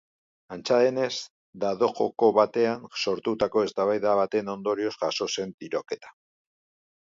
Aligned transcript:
Antza 0.53 0.77
denez, 0.83 1.09
dado-joko 1.63 2.29
batean 2.37 2.87
sortutako 3.03 3.63
eztabaida 3.67 4.15
baten 4.21 4.51
ondorioz 4.55 4.95
jazo 5.05 5.29
zen 5.37 5.55
tiroketa. 5.61 6.17